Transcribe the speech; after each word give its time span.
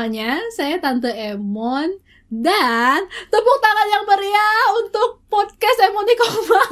semuanya, 0.00 0.40
saya 0.56 0.80
Tante 0.80 1.12
Emon 1.12 1.92
dan 2.32 3.04
tepuk 3.28 3.58
tangan 3.60 3.84
yang 3.84 4.04
meriah 4.08 4.64
untuk 4.80 5.20
podcast 5.28 5.76
Emon 5.84 6.08
di 6.08 6.16
Koma. 6.16 6.64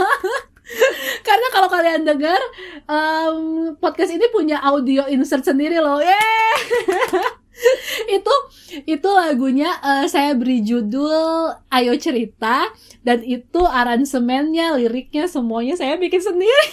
Karena 1.28 1.46
kalau 1.52 1.69
kalian 1.69 2.09
dengar 2.09 2.41
um, 2.88 3.77
podcast 3.84 4.16
ini 4.16 4.33
punya 4.33 4.64
audio 4.64 5.05
insert 5.12 5.45
sendiri 5.45 5.77
loh. 5.77 6.00
Yeay! 6.00 6.56
itu 8.16 8.34
itu 8.88 9.09
lagunya 9.12 9.77
uh, 9.84 10.08
saya 10.08 10.33
beri 10.33 10.64
judul 10.64 11.52
Ayo 11.69 12.00
Cerita 12.00 12.72
dan 13.05 13.20
itu 13.28 13.60
aransemennya, 13.60 14.72
liriknya 14.80 15.28
semuanya 15.28 15.77
saya 15.77 16.00
bikin 16.00 16.24
sendiri. 16.24 16.69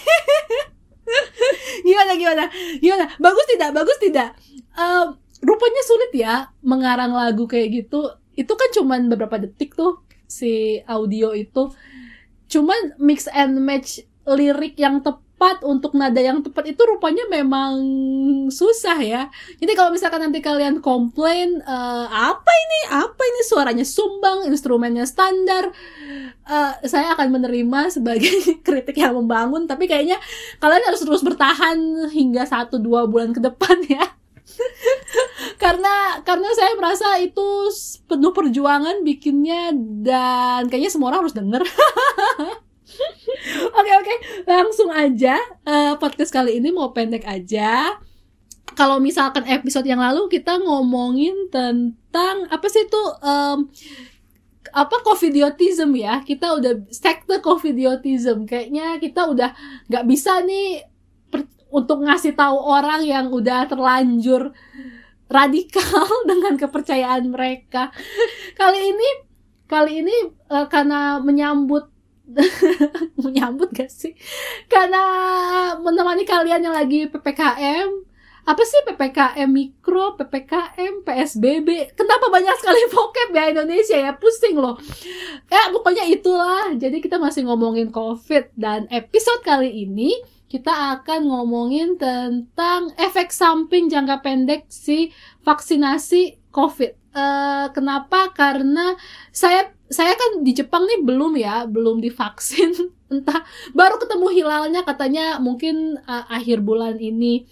gimana 1.92 2.16
gimana? 2.16 2.44
Gimana? 2.80 3.12
Bagus 3.20 3.44
tidak? 3.52 3.76
Bagus 3.76 4.00
tidak? 4.00 4.40
Uh, 4.72 5.20
rupanya 5.46 5.82
sulit 5.86 6.12
ya 6.18 6.50
mengarang 6.66 7.14
lagu 7.14 7.46
kayak 7.46 7.86
gitu. 7.86 8.10
Itu 8.34 8.58
kan 8.58 8.70
cuman 8.74 9.08
beberapa 9.08 9.38
detik 9.40 9.78
tuh 9.78 10.02
si 10.26 10.82
audio 10.90 11.32
itu. 11.38 11.72
Cuman 12.50 12.98
mix 12.98 13.30
and 13.30 13.62
match 13.62 14.02
lirik 14.26 14.76
yang 14.82 15.06
tepat 15.06 15.62
untuk 15.62 15.94
nada 15.94 16.18
yang 16.18 16.42
tepat 16.42 16.74
itu 16.74 16.82
rupanya 16.82 17.30
memang 17.30 17.78
susah 18.50 18.98
ya. 18.98 19.30
Jadi 19.62 19.72
kalau 19.78 19.94
misalkan 19.94 20.24
nanti 20.26 20.42
kalian 20.42 20.82
komplain 20.82 21.62
uh, 21.62 22.08
apa 22.10 22.52
ini 22.52 22.80
apa 23.06 23.22
ini 23.22 23.42
suaranya 23.46 23.86
sumbang, 23.86 24.50
instrumennya 24.50 25.06
standar, 25.06 25.70
uh, 26.50 26.74
saya 26.88 27.14
akan 27.14 27.38
menerima 27.38 27.94
sebagai 27.94 28.34
kritik 28.66 28.98
yang 28.98 29.14
membangun. 29.14 29.70
Tapi 29.70 29.86
kayaknya 29.86 30.18
kalian 30.58 30.84
harus 30.90 31.06
terus 31.06 31.22
bertahan 31.22 32.10
hingga 32.10 32.50
satu 32.50 32.82
dua 32.82 33.06
bulan 33.06 33.30
ke 33.36 33.42
depan 33.44 33.78
ya. 33.86 34.25
karena 35.64 36.22
karena 36.22 36.50
saya 36.54 36.74
merasa 36.78 37.18
itu 37.18 37.70
penuh 38.06 38.32
perjuangan 38.32 39.02
bikinnya 39.02 39.74
dan 40.06 40.70
kayaknya 40.70 40.92
semua 40.94 41.14
orang 41.14 41.26
harus 41.26 41.38
denger. 41.38 41.64
Oke 43.76 43.92
oke, 43.92 44.16
langsung 44.46 44.90
aja 44.94 45.36
uh, 45.68 45.98
podcast 45.98 46.32
kali 46.32 46.62
ini 46.62 46.70
mau 46.70 46.94
pendek 46.96 47.26
aja. 47.28 47.98
Kalau 48.78 49.02
misalkan 49.02 49.44
episode 49.50 49.86
yang 49.90 50.00
lalu 50.00 50.32
kita 50.32 50.62
ngomongin 50.62 51.50
tentang 51.50 52.46
apa 52.48 52.66
sih 52.70 52.86
itu 52.86 53.04
um, 53.26 53.68
apa 54.76 54.98
covidiotism 55.06 55.94
ya 55.96 56.20
kita 56.26 56.58
udah 56.58 56.84
sekte 56.90 57.40
covidiotism 57.40 58.44
kayaknya 58.44 58.98
kita 59.00 59.24
udah 59.30 59.54
nggak 59.88 60.06
bisa 60.10 60.42
nih 60.44 60.84
untuk 61.70 62.06
ngasih 62.06 62.38
tahu 62.38 62.58
orang 62.58 63.04
yang 63.04 63.30
udah 63.30 63.66
terlanjur 63.70 64.54
radikal 65.26 66.06
dengan 66.30 66.56
kepercayaan 66.56 67.30
mereka 67.30 67.90
kali 68.54 68.94
ini 68.94 69.10
kali 69.66 70.06
ini 70.06 70.16
uh, 70.54 70.70
karena 70.70 71.18
menyambut 71.18 71.90
menyambut 73.24 73.70
gak 73.74 73.92
sih? 73.92 74.18
Karena 74.66 75.04
menemani 75.78 76.26
kalian 76.26 76.66
yang 76.66 76.74
lagi 76.74 77.06
PPKM, 77.06 77.90
apa 78.46 78.62
sih 78.66 78.82
PPKM 78.86 79.50
mikro, 79.50 80.18
PPKM, 80.18 81.06
PSBB? 81.06 81.94
Kenapa 81.94 82.30
banyak 82.30 82.56
sekali 82.58 82.82
vocab 82.94 83.30
ya 83.34 83.54
Indonesia 83.54 83.98
ya? 83.98 84.12
Pusing 84.18 84.58
loh. 84.58 84.78
Ya 85.50 85.70
pokoknya 85.70 86.06
itulah. 86.10 86.74
Jadi 86.78 87.02
kita 87.02 87.22
masih 87.22 87.46
ngomongin 87.46 87.94
COVID 87.94 88.58
dan 88.58 88.90
episode 88.90 89.42
kali 89.46 89.86
ini 89.86 90.18
kita 90.46 91.00
akan 91.02 91.26
ngomongin 91.26 91.98
tentang 91.98 92.94
efek 93.02 93.34
samping 93.34 93.90
jangka 93.90 94.22
pendek 94.22 94.70
si 94.70 95.10
vaksinasi 95.42 96.38
COVID. 96.54 96.92
Uh, 97.16 97.68
kenapa? 97.74 98.30
Karena 98.36 98.94
saya 99.34 99.74
saya 99.90 100.14
kan 100.18 100.42
di 100.42 100.52
Jepang 100.54 100.86
nih 100.86 101.02
belum 101.02 101.34
ya, 101.38 101.66
belum 101.66 102.00
divaksin. 102.02 102.74
Entah 103.14 103.46
baru 103.74 103.98
ketemu 104.02 104.28
hilalnya 104.34 104.82
katanya 104.86 105.42
mungkin 105.42 105.98
uh, 106.06 106.26
akhir 106.30 106.62
bulan 106.62 106.98
ini. 107.02 107.46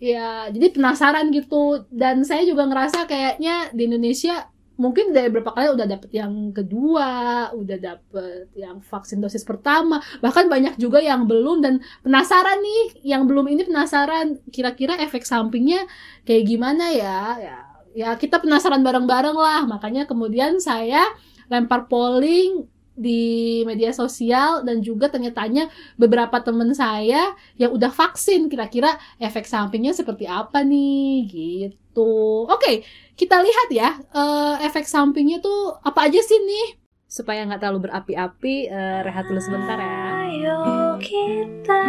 Ya, 0.00 0.48
jadi 0.48 0.72
penasaran 0.72 1.28
gitu 1.32 1.84
dan 1.92 2.24
saya 2.24 2.44
juga 2.48 2.64
ngerasa 2.64 3.04
kayaknya 3.04 3.72
di 3.76 3.88
Indonesia 3.88 4.48
mungkin 4.76 5.12
dari 5.12 5.32
beberapa 5.32 5.56
kali 5.56 5.72
udah 5.72 5.86
dapet 5.88 6.10
yang 6.12 6.52
kedua, 6.52 7.10
udah 7.56 7.78
dapet 7.80 8.52
yang 8.56 8.80
vaksin 8.84 9.18
dosis 9.20 9.42
pertama, 9.42 10.00
bahkan 10.20 10.46
banyak 10.46 10.76
juga 10.76 11.00
yang 11.00 11.24
belum 11.24 11.64
dan 11.64 11.80
penasaran 12.04 12.60
nih, 12.60 12.84
yang 13.16 13.24
belum 13.24 13.48
ini 13.48 13.64
penasaran 13.64 14.40
kira-kira 14.52 15.00
efek 15.00 15.24
sampingnya 15.24 15.88
kayak 16.28 16.44
gimana 16.44 16.92
ya? 16.92 17.20
Ya, 17.40 17.58
ya 17.96 18.10
kita 18.20 18.38
penasaran 18.40 18.84
bareng-bareng 18.84 19.36
lah, 19.36 19.64
makanya 19.64 20.04
kemudian 20.04 20.60
saya 20.60 21.02
lempar 21.48 21.88
polling 21.88 22.68
di 22.96 23.60
media 23.68 23.92
sosial 23.92 24.64
dan 24.64 24.80
juga 24.80 25.12
tanya-tanya 25.12 25.68
beberapa 26.00 26.40
teman 26.40 26.72
saya 26.72 27.36
yang 27.60 27.76
udah 27.76 27.92
vaksin 27.92 28.48
kira-kira 28.48 28.96
efek 29.20 29.44
sampingnya 29.44 29.92
seperti 29.92 30.24
apa 30.24 30.64
nih 30.64 31.28
gitu. 31.28 32.48
Oke, 32.48 32.82
kita 33.14 33.38
lihat 33.44 33.68
ya 33.70 33.90
uh, 34.16 34.56
efek 34.64 34.88
sampingnya 34.88 35.44
tuh 35.44 35.76
apa 35.84 36.08
aja 36.08 36.18
sih 36.24 36.40
nih 36.40 36.80
supaya 37.06 37.46
nggak 37.46 37.62
terlalu 37.62 37.86
berapi-api 37.86 38.66
uh, 38.72 39.00
rehat 39.06 39.28
dulu 39.28 39.38
sebentar 39.38 39.78
ya. 39.78 40.00
Ayo 40.26 40.60
kita 40.98 41.84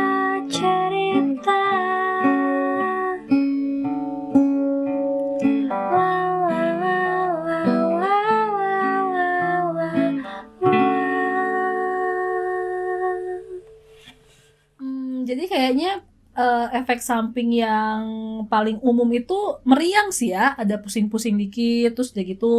efek 16.82 17.02
samping 17.02 17.58
yang 17.58 18.02
paling 18.48 18.78
umum 18.80 19.08
itu 19.14 19.36
meriang 19.66 20.14
sih 20.14 20.32
ya. 20.32 20.54
Ada 20.58 20.80
pusing-pusing 20.82 21.36
dikit 21.36 21.98
terus 21.98 22.14
udah 22.14 22.26
gitu 22.26 22.54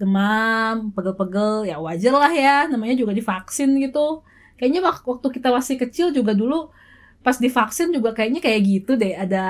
demam 0.00 0.90
pegel-pegel 0.90 1.70
ya 1.70 1.78
wajar 1.78 2.14
lah 2.16 2.32
ya. 2.32 2.56
Namanya 2.66 2.98
juga 2.98 3.14
divaksin 3.14 3.78
gitu. 3.78 4.26
Kayaknya 4.58 4.80
waktu 4.84 5.26
kita 5.30 5.48
masih 5.50 5.76
kecil 5.78 6.10
juga 6.10 6.34
dulu 6.34 6.70
pas 7.22 7.38
divaksin 7.38 7.94
juga 7.94 8.10
kayaknya 8.10 8.42
kayak 8.42 8.60
gitu 8.66 8.98
deh. 8.98 9.14
Ada 9.14 9.46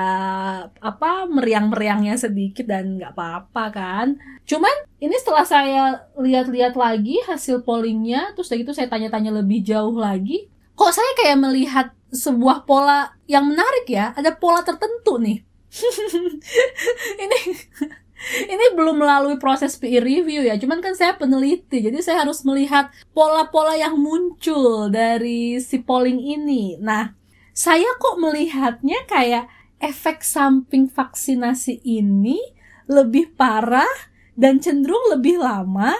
apa 0.77 1.25
meriang-meriangnya 1.25 2.15
sedikit 2.21 2.69
dan 2.69 3.01
nggak 3.01 3.17
apa-apa 3.17 3.63
kan. 3.73 4.07
Cuman 4.45 4.71
ini 5.01 5.15
setelah 5.17 5.45
saya 5.45 5.83
lihat-lihat 6.13 6.77
lagi 6.77 7.17
hasil 7.25 7.65
pollingnya 7.65 8.37
terus 8.37 8.53
udah 8.53 8.59
gitu 8.61 8.71
saya 8.77 8.87
tanya-tanya 8.87 9.33
lebih 9.33 9.65
jauh 9.65 9.97
lagi 9.97 10.52
kok 10.73 10.91
saya 10.91 11.11
kayak 11.21 11.39
melihat 11.41 11.87
sebuah 12.13 12.69
pola 12.69 13.17
yang 13.25 13.49
menarik 13.49 13.89
ya. 13.89 14.13
Ada 14.13 14.37
pola 14.37 14.61
tertentu 14.61 15.17
nih. 15.17 15.41
ini 17.23 17.39
ini 18.47 18.65
belum 18.77 19.03
melalui 19.03 19.35
proses 19.41 19.75
peer 19.75 20.05
review 20.05 20.45
ya. 20.45 20.55
Cuman 20.55 20.79
kan 20.79 20.95
saya 20.95 21.17
peneliti, 21.17 21.83
jadi 21.83 21.99
saya 21.99 22.23
harus 22.23 22.45
melihat 22.47 22.93
pola-pola 23.11 23.75
yang 23.75 23.99
muncul 23.99 24.87
dari 24.87 25.59
si 25.59 25.81
polling 25.83 26.21
ini. 26.21 26.79
Nah, 26.79 27.11
saya 27.51 27.97
kok 27.99 28.21
melihatnya 28.21 29.03
kayak 29.09 29.49
efek 29.83 30.23
samping 30.23 30.87
vaksinasi 30.87 31.83
ini 31.83 32.39
lebih 32.87 33.35
parah 33.35 33.89
dan 34.33 34.63
cenderung 34.63 35.13
lebih 35.13 35.43
lama 35.43 35.91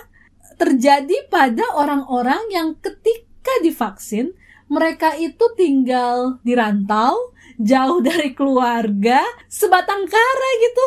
terjadi 0.56 1.28
pada 1.28 1.64
orang-orang 1.76 2.40
yang 2.54 2.80
ketika 2.80 3.52
divaksin 3.60 4.32
mereka 4.74 5.14
itu 5.14 5.46
tinggal 5.54 6.42
di 6.42 6.58
rantau, 6.58 7.34
jauh 7.62 8.02
dari 8.02 8.34
keluarga, 8.34 9.22
sebatang 9.46 10.10
kara 10.10 10.50
gitu. 10.58 10.86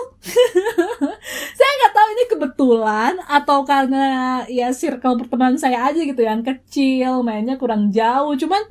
saya 1.59 1.71
nggak 1.79 1.95
tahu 1.95 2.09
ini 2.11 2.25
kebetulan 2.27 3.15
atau 3.31 3.63
karena 3.63 4.05
ya 4.51 4.75
circle 4.75 5.23
pertemanan 5.23 5.55
saya 5.55 5.87
aja 5.87 6.03
gitu 6.03 6.19
yang 6.19 6.43
kecil, 6.43 7.23
mainnya 7.23 7.55
kurang 7.55 7.95
jauh. 7.95 8.35
Cuman, 8.35 8.63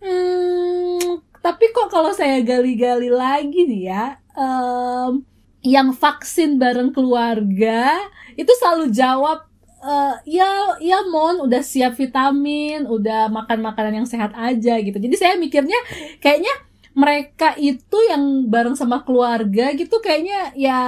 hmm, 0.00 1.20
tapi 1.44 1.68
kok 1.76 1.92
kalau 1.92 2.16
saya 2.16 2.40
gali-gali 2.40 3.12
lagi 3.12 3.68
nih 3.68 3.82
ya, 3.92 4.04
um, 4.32 5.20
yang 5.60 5.92
vaksin 5.92 6.56
bareng 6.56 6.96
keluarga 6.96 8.00
itu 8.38 8.52
selalu 8.56 8.88
jawab 8.94 9.44
uh, 9.82 10.16
ya 10.24 10.78
ya 10.80 11.04
mon 11.08 11.44
udah 11.44 11.60
siap 11.60 11.96
vitamin 11.98 12.84
udah 12.86 13.28
makan 13.28 13.64
makanan 13.64 14.02
yang 14.02 14.08
sehat 14.08 14.32
aja 14.36 14.78
gitu. 14.80 14.96
Jadi 14.96 15.16
saya 15.16 15.34
mikirnya 15.36 15.76
kayaknya 16.22 16.52
mereka 16.96 17.52
itu 17.60 17.98
yang 18.08 18.48
bareng 18.48 18.72
sama 18.72 19.04
keluarga 19.04 19.76
gitu 19.76 20.00
kayaknya 20.00 20.56
ya 20.56 20.80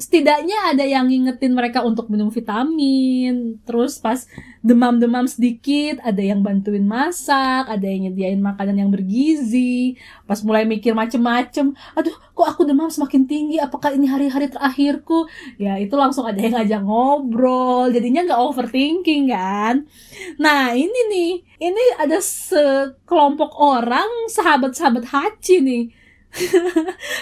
setidaknya 0.00 0.72
ada 0.72 0.82
yang 0.88 1.12
ngingetin 1.12 1.52
mereka 1.52 1.84
untuk 1.84 2.08
minum 2.08 2.32
vitamin. 2.32 3.60
Terus 3.68 4.00
pas 4.00 4.24
demam-demam 4.64 5.28
sedikit, 5.28 6.00
ada 6.00 6.24
yang 6.24 6.40
bantuin 6.40 6.82
masak, 6.88 7.68
ada 7.68 7.84
yang 7.84 8.08
nyediain 8.08 8.40
makanan 8.40 8.80
yang 8.80 8.90
bergizi. 8.90 10.00
Pas 10.24 10.40
mulai 10.40 10.64
mikir 10.64 10.96
macem-macem, 10.96 11.76
aduh 11.92 12.16
kok 12.32 12.48
aku 12.56 12.64
demam 12.64 12.88
semakin 12.88 13.28
tinggi, 13.28 13.60
apakah 13.60 13.92
ini 13.92 14.08
hari-hari 14.08 14.48
terakhirku? 14.48 15.28
Ya 15.60 15.76
itu 15.76 15.92
langsung 16.00 16.24
ada 16.24 16.40
yang 16.40 16.56
ngajak 16.56 16.80
ngobrol, 16.80 17.92
jadinya 17.92 18.24
nggak 18.24 18.40
overthinking 18.40 19.28
kan. 19.28 19.84
Nah 20.40 20.72
ini 20.72 21.00
nih, 21.12 21.32
ini 21.60 21.84
ada 22.00 22.16
sekelompok 22.24 23.52
orang, 23.60 24.08
sahabat-sahabat 24.32 25.04
Hachi 25.12 25.60
nih, 25.60 25.84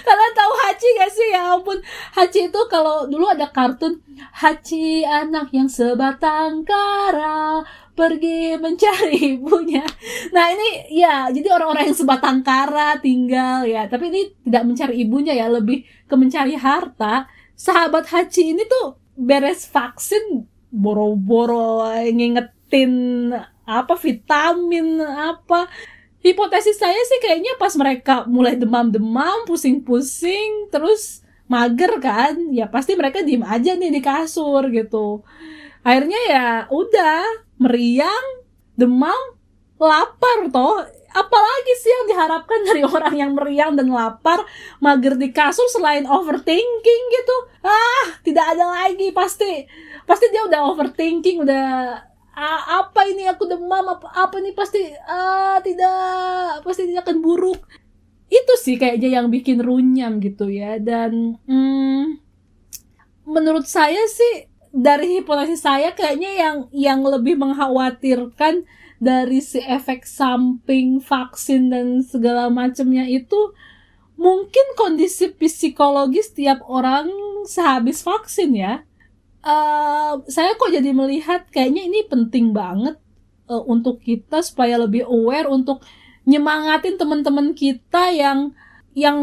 Kalian 0.06 0.32
tahu 0.36 0.52
Hachi 0.52 0.88
gak 1.00 1.12
sih? 1.12 1.28
Ya 1.32 1.56
ampun, 1.56 1.80
Hachi 2.12 2.52
itu 2.52 2.60
kalau 2.68 3.08
dulu 3.08 3.24
ada 3.24 3.48
kartun 3.48 4.04
Hachi 4.36 5.00
anak 5.04 5.48
yang 5.56 5.66
sebatang 5.66 6.62
kara 6.68 7.64
pergi 7.96 8.54
mencari 8.60 9.18
ibunya. 9.34 9.82
Nah 10.30 10.46
ini 10.54 10.92
ya, 10.94 11.32
jadi 11.32 11.48
orang-orang 11.50 11.90
yang 11.90 11.98
sebatang 11.98 12.46
kara 12.46 13.00
tinggal 13.02 13.66
ya, 13.66 13.90
tapi 13.90 14.12
ini 14.12 14.22
tidak 14.46 14.64
mencari 14.68 14.94
ibunya 15.02 15.34
ya, 15.34 15.50
lebih 15.50 15.82
ke 16.06 16.14
mencari 16.14 16.54
harta. 16.54 17.26
Sahabat 17.58 18.06
Hachi 18.06 18.54
ini 18.54 18.62
tuh 18.70 18.94
beres 19.18 19.66
vaksin 19.66 20.46
boro-boro 20.70 21.90
ngingetin 22.06 23.34
apa 23.66 23.94
vitamin 23.98 25.02
apa 25.02 25.66
hipotesis 26.22 26.78
saya 26.78 26.98
sih 27.06 27.18
kayaknya 27.22 27.54
pas 27.56 27.74
mereka 27.78 28.26
mulai 28.26 28.58
demam-demam, 28.58 29.46
pusing-pusing, 29.46 30.70
terus 30.70 31.22
mager 31.48 31.96
kan, 32.02 32.36
ya 32.52 32.68
pasti 32.68 32.92
mereka 32.98 33.24
diem 33.24 33.42
aja 33.42 33.72
nih 33.78 33.88
di 33.88 34.00
kasur 34.04 34.68
gitu. 34.68 35.24
Akhirnya 35.86 36.20
ya 36.28 36.46
udah 36.68 37.24
meriang, 37.56 38.44
demam, 38.76 39.38
lapar 39.80 40.50
toh. 40.52 40.84
Apalagi 41.08 41.72
sih 41.80 41.88
yang 41.88 42.04
diharapkan 42.12 42.60
dari 42.68 42.82
orang 42.92 43.14
yang 43.16 43.32
meriang 43.32 43.72
dan 43.78 43.88
lapar, 43.88 44.44
mager 44.82 45.16
di 45.16 45.32
kasur 45.32 45.64
selain 45.72 46.04
overthinking 46.04 47.02
gitu. 47.16 47.36
Ah, 47.64 48.20
tidak 48.20 48.44
ada 48.52 48.84
lagi 48.84 49.08
pasti. 49.16 49.64
Pasti 50.04 50.28
dia 50.28 50.44
udah 50.44 50.60
overthinking, 50.68 51.48
udah 51.48 51.66
ah, 52.38 52.86
apa 52.86 53.10
ini? 53.10 53.26
Aku 53.26 53.50
demam. 53.50 53.98
Apa 53.98 54.06
apa 54.14 54.36
nih 54.38 54.54
pasti 54.54 54.78
ah 55.10 55.58
tidak. 55.66 56.62
Pasti 56.62 56.86
tidak 56.86 57.10
akan 57.10 57.18
buruk. 57.18 57.66
Itu 58.30 58.54
sih 58.62 58.78
kayaknya 58.78 59.18
yang 59.18 59.26
bikin 59.34 59.58
runyam 59.58 60.22
gitu 60.22 60.46
ya. 60.46 60.78
Dan 60.78 61.42
hmm, 61.50 62.22
menurut 63.26 63.66
saya 63.66 64.06
sih 64.06 64.46
dari 64.70 65.18
hipotesis 65.18 65.64
saya 65.64 65.92
kayaknya 65.96 66.30
yang 66.38 66.56
yang 66.70 67.00
lebih 67.02 67.40
mengkhawatirkan 67.40 68.62
dari 68.98 69.38
si 69.38 69.62
efek 69.62 70.04
samping 70.04 70.98
vaksin 70.98 71.70
dan 71.70 72.02
segala 72.02 72.50
macamnya 72.50 73.06
itu 73.06 73.54
mungkin 74.18 74.74
kondisi 74.74 75.30
psikologis 75.30 76.34
tiap 76.34 76.66
orang 76.66 77.06
sehabis 77.46 78.02
vaksin 78.02 78.50
ya 78.58 78.82
uh, 79.48 80.12
saya 80.28 80.52
kok 80.60 80.68
jadi 80.68 80.92
melihat 80.92 81.48
kayaknya 81.48 81.88
ini 81.88 82.04
penting 82.04 82.52
banget 82.52 83.00
uh, 83.48 83.64
untuk 83.64 84.04
kita 84.04 84.44
supaya 84.44 84.76
lebih 84.76 85.08
aware 85.08 85.48
untuk 85.48 85.80
nyemangatin 86.28 87.00
teman-teman 87.00 87.56
kita 87.56 88.12
yang 88.12 88.52
yang 88.92 89.16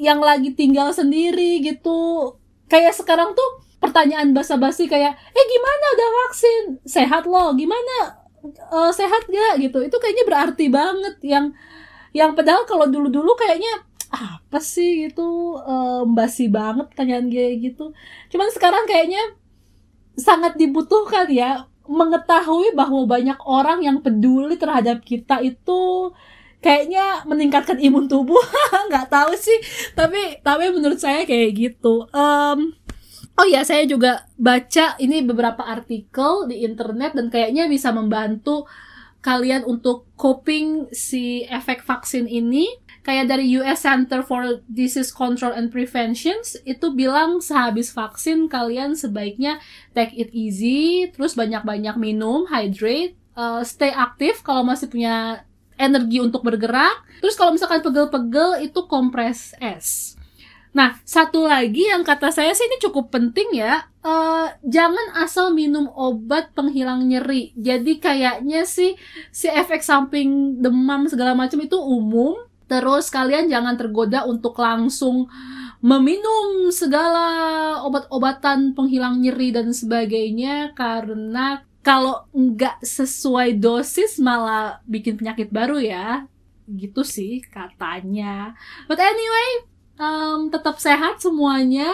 yang 0.00 0.20
lagi 0.24 0.56
tinggal 0.56 0.88
sendiri 0.96 1.60
gitu. 1.60 2.32
Kayak 2.70 2.96
sekarang 2.96 3.36
tuh 3.36 3.68
pertanyaan 3.82 4.32
basa-basi 4.32 4.88
kayak 4.88 5.12
eh 5.12 5.46
gimana 5.52 5.84
udah 5.96 6.08
vaksin? 6.24 6.62
Sehat 6.88 7.28
loh? 7.28 7.52
Gimana? 7.52 8.24
Uh, 8.72 8.88
sehat 8.94 9.28
gak 9.28 9.60
gitu. 9.60 9.84
Itu 9.84 10.00
kayaknya 10.00 10.24
berarti 10.24 10.66
banget 10.72 11.20
yang 11.20 11.52
yang 12.16 12.32
padahal 12.32 12.64
kalau 12.64 12.88
dulu-dulu 12.88 13.36
kayaknya 13.36 13.84
apa 14.08 14.62
sih? 14.62 15.10
Itu 15.12 15.60
um, 15.60 16.16
basi 16.16 16.48
banget 16.48 16.88
pertanyaan 16.94 17.28
kayak 17.28 17.54
gitu. 17.60 17.92
Cuman 18.32 18.48
sekarang 18.54 18.88
kayaknya 18.88 19.20
sangat 20.16 20.56
dibutuhkan 20.56 21.26
ya 21.30 21.66
mengetahui 21.90 22.70
bahwa 22.78 23.02
banyak 23.02 23.38
orang 23.42 23.82
yang 23.82 23.98
peduli 23.98 24.54
terhadap 24.54 25.02
kita 25.02 25.42
itu 25.42 26.14
kayaknya 26.62 27.26
meningkatkan 27.26 27.82
imun 27.82 28.06
tubuh. 28.06 28.40
Nggak 28.88 29.10
tahu 29.10 29.32
sih 29.34 29.58
tapi 29.98 30.38
tapi 30.44 30.70
menurut 30.70 31.02
saya 31.02 31.26
kayak 31.26 31.50
gitu. 31.56 32.06
Um, 32.14 32.78
oh 33.34 33.46
ya 33.48 33.66
saya 33.66 33.88
juga 33.88 34.28
baca 34.36 34.94
ini 35.02 35.24
beberapa 35.26 35.64
artikel 35.64 36.46
di 36.46 36.62
internet 36.62 37.16
dan 37.16 37.26
kayaknya 37.32 37.66
bisa 37.66 37.90
membantu 37.90 38.68
kalian 39.20 39.68
untuk 39.68 40.08
coping 40.16 40.88
si 40.92 41.44
efek 41.48 41.84
vaksin 41.84 42.24
ini 42.24 42.68
kayak 43.10 43.26
dari 43.26 43.58
US 43.58 43.82
Center 43.82 44.22
for 44.22 44.62
Disease 44.70 45.10
Control 45.10 45.50
and 45.50 45.74
Prevention 45.74 46.38
itu 46.62 46.86
bilang 46.94 47.42
sehabis 47.42 47.90
vaksin 47.90 48.46
kalian 48.46 48.94
sebaiknya 48.94 49.58
take 49.90 50.14
it 50.14 50.30
easy, 50.30 51.10
terus 51.10 51.34
banyak-banyak 51.34 51.98
minum, 51.98 52.46
hydrate, 52.46 53.18
uh, 53.34 53.66
stay 53.66 53.90
aktif 53.90 54.46
kalau 54.46 54.62
masih 54.62 54.86
punya 54.86 55.42
energi 55.74 56.22
untuk 56.22 56.46
bergerak. 56.46 57.02
Terus 57.18 57.34
kalau 57.34 57.50
misalkan 57.50 57.82
pegel-pegel 57.82 58.62
itu 58.62 58.78
kompres 58.86 59.58
es. 59.58 60.14
Nah, 60.70 61.02
satu 61.02 61.50
lagi 61.50 61.90
yang 61.90 62.06
kata 62.06 62.30
saya 62.30 62.54
sih 62.54 62.62
ini 62.62 62.78
cukup 62.78 63.10
penting 63.10 63.58
ya, 63.58 63.90
uh, 64.06 64.54
jangan 64.62 65.18
asal 65.18 65.50
minum 65.50 65.90
obat 65.98 66.54
penghilang 66.54 67.10
nyeri. 67.10 67.50
Jadi 67.58 67.98
kayaknya 67.98 68.62
sih 68.62 68.94
si 69.34 69.50
efek 69.50 69.82
samping 69.82 70.62
demam 70.62 71.10
segala 71.10 71.34
macam 71.34 71.58
itu 71.58 71.74
umum, 71.74 72.38
Terus 72.70 73.10
kalian 73.10 73.50
jangan 73.50 73.74
tergoda 73.74 74.22
untuk 74.30 74.54
langsung 74.62 75.26
meminum 75.82 76.70
segala 76.70 77.26
obat-obatan 77.82 78.78
penghilang 78.78 79.18
nyeri 79.18 79.50
dan 79.50 79.74
sebagainya 79.74 80.70
karena 80.78 81.66
kalau 81.82 82.30
nggak 82.30 82.78
sesuai 82.86 83.58
dosis 83.58 84.22
malah 84.22 84.78
bikin 84.86 85.18
penyakit 85.18 85.50
baru 85.50 85.82
ya. 85.82 86.30
Gitu 86.70 87.02
sih 87.02 87.42
katanya. 87.42 88.54
But 88.86 89.02
anyway 89.02 89.66
um, 89.98 90.54
tetap 90.54 90.78
sehat 90.78 91.18
semuanya. 91.18 91.90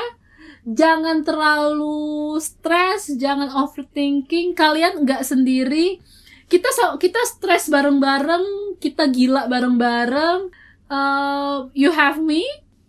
Jangan 0.66 1.24
terlalu 1.24 2.36
stres 2.36 3.16
jangan 3.16 3.48
overthinking. 3.48 4.52
Kalian 4.52 5.08
nggak 5.08 5.24
sendiri. 5.24 6.04
Kita 6.52 6.68
kita 7.00 7.22
stres 7.24 7.72
bareng-bareng 7.72 8.76
kita 8.76 9.08
gila 9.08 9.48
bareng-bareng 9.48 10.65
uh, 10.90 11.66
you 11.74 11.90
have 11.92 12.18
me 12.20 12.44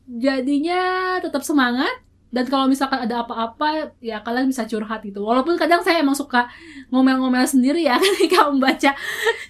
jadinya 0.08 1.18
tetap 1.20 1.44
semangat. 1.44 1.92
Dan 2.28 2.44
kalau 2.52 2.68
misalkan 2.68 3.08
ada 3.08 3.24
apa-apa 3.24 3.96
ya 4.04 4.20
kalian 4.20 4.52
bisa 4.52 4.68
curhat 4.68 5.00
gitu. 5.00 5.24
Walaupun 5.24 5.56
kadang 5.56 5.80
saya 5.80 6.04
emang 6.04 6.16
suka 6.16 6.52
ngomel-ngomel 6.92 7.48
sendiri 7.48 7.88
ya 7.88 7.96
ketika 8.04 8.52
membaca 8.52 8.92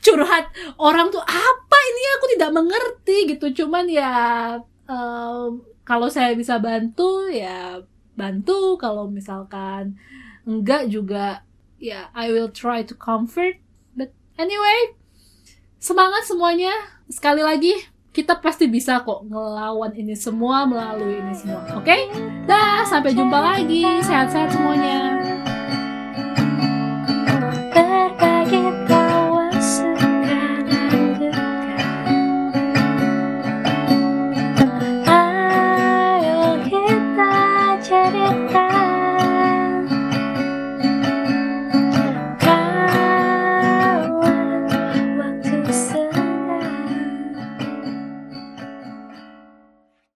curhat. 0.06 0.46
Orang 0.78 1.10
tuh 1.10 1.22
apa 1.26 1.78
ini? 1.90 2.04
Aku 2.18 2.26
tidak 2.38 2.52
mengerti 2.54 3.18
gitu. 3.34 3.66
Cuman 3.66 3.90
ya 3.90 4.14
uh, 4.86 5.46
kalau 5.82 6.08
saya 6.08 6.38
bisa 6.38 6.62
bantu 6.62 7.26
ya 7.34 7.82
bantu. 8.14 8.78
Kalau 8.78 9.10
misalkan 9.10 9.98
enggak 10.46 10.86
juga 10.94 11.42
ya 11.82 12.14
I 12.14 12.30
will 12.30 12.54
try 12.54 12.86
to 12.86 12.94
comfort. 12.94 13.58
But 13.98 14.14
anyway 14.38 14.94
semangat 15.82 16.30
semuanya. 16.30 16.78
Sekali 17.10 17.42
lagi 17.42 17.74
kita 18.18 18.34
pasti 18.42 18.66
bisa 18.66 19.06
kok 19.06 19.30
ngelawan 19.30 19.94
ini 19.94 20.18
semua 20.18 20.66
melalui 20.66 21.22
ini 21.22 21.38
semua. 21.38 21.62
Oke? 21.78 21.86
Okay? 21.86 22.02
Dah, 22.50 22.82
sampai 22.82 23.14
jumpa 23.14 23.38
lagi. 23.38 23.86
Sehat-sehat 24.02 24.58
semuanya. 24.58 25.37